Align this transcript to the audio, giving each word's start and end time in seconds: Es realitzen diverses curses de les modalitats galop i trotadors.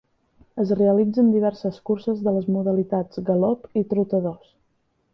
Es 0.63 0.71
realitzen 0.79 1.29
diverses 1.35 1.77
curses 1.91 2.25
de 2.29 2.35
les 2.39 2.51
modalitats 2.57 3.23
galop 3.31 3.73
i 3.85 3.89
trotadors. 3.95 4.55